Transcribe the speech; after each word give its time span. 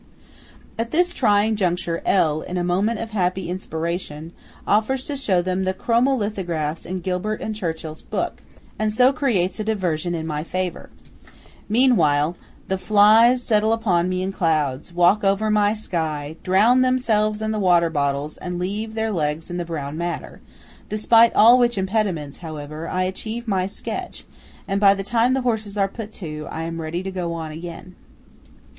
At 0.79 0.89
this 0.89 1.13
trying 1.13 1.55
juncture, 1.55 2.01
L., 2.07 2.41
in 2.41 2.57
a 2.57 2.63
moment 2.63 2.99
of 2.99 3.11
happy 3.11 3.49
inspiration, 3.51 4.31
offers 4.65 5.05
to 5.05 5.15
show 5.15 5.43
them 5.43 5.63
the 5.63 5.75
chromo 5.75 6.15
lithographs 6.15 6.87
in 6.87 7.01
Gilbert 7.01 7.39
and 7.39 7.53
Churchill's 7.55 8.01
book, 8.01 8.41
and 8.79 8.91
so 8.91 9.13
creates 9.13 9.59
a 9.59 9.63
diversion 9.63 10.15
in 10.15 10.25
my 10.25 10.43
favour. 10.43 10.89
Meanwhile 11.69 12.35
the 12.67 12.79
flies 12.79 13.43
settle 13.43 13.73
upon 13.73 14.09
me 14.09 14.23
in 14.23 14.31
clouds, 14.31 14.91
walk 14.91 15.23
over 15.23 15.51
my 15.51 15.75
sky, 15.75 16.35
drown 16.41 16.81
themselves 16.81 17.39
in 17.39 17.51
the 17.51 17.59
water 17.59 17.91
bottles, 17.91 18.37
and 18.37 18.57
leave 18.57 18.95
their 18.95 19.11
legs 19.11 19.51
in 19.51 19.57
the 19.57 19.65
brown 19.65 19.99
madder; 19.99 20.41
despite 20.89 21.31
all 21.35 21.59
which 21.59 21.77
impediments, 21.77 22.39
however, 22.39 22.89
I 22.89 23.03
achieve 23.03 23.47
my 23.47 23.67
sketch, 23.67 24.25
and 24.67 24.81
by 24.81 24.95
the 24.95 25.03
time 25.03 25.35
the 25.35 25.41
horses 25.41 25.77
are 25.77 25.87
put 25.87 26.11
to, 26.15 26.47
am 26.49 26.81
ready 26.81 27.03
to 27.03 27.11
go 27.11 27.33
on 27.33 27.51
again. 27.51 27.93